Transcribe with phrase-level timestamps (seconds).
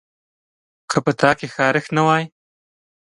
[0.89, 2.23] که په تا کې خارښت نه وای